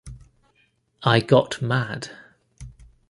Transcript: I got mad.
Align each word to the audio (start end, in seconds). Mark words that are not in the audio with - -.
I 1.03 1.19
got 1.19 1.61
mad. 1.61 2.09